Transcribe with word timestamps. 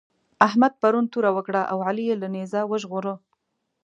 احمد 0.47 0.73
پرون 0.81 1.05
توره 1.13 1.31
وکړه 1.33 1.61
او 1.71 1.77
علي 1.87 2.03
يې 2.09 2.15
له 2.21 2.27
نېزه 2.35 2.61
وژغوره. 2.71 3.13